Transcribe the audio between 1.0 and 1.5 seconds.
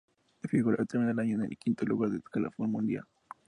el año en